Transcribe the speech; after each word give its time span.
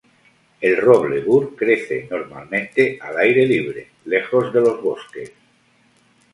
El 0.61 0.77
Roble 0.77 1.21
Bur 1.21 1.55
crece 1.55 2.07
normalmente 2.09 2.97
al 2.99 3.19
aire 3.19 3.45
libre, 3.45 3.87
lejos 4.05 4.51
de 4.51 4.59
los 4.59 4.81
bosques. 4.81 5.31